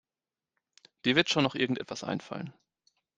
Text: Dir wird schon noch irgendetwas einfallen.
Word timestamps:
Dir 1.05 1.15
wird 1.15 1.29
schon 1.29 1.43
noch 1.43 1.53
irgendetwas 1.53 2.03
einfallen. 2.03 2.51